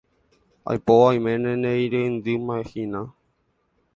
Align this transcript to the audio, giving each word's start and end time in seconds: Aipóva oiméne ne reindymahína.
Aipóva 0.69 1.05
oiméne 1.13 1.51
ne 1.61 1.71
reindymahína. 1.91 3.01